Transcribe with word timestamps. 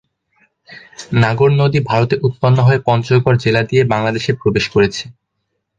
নাগর 1.21 1.49
নদী 1.59 1.79
ভারতে 1.89 2.15
উৎপন্ন 2.27 2.57
হয়ে 2.67 2.79
পঞ্চগড় 2.87 3.37
জেলা 3.43 3.61
দিয়ে 3.69 3.83
বাংলাদেশে 3.93 4.31
প্রবেশ 4.41 4.65
করেছে। 4.73 5.03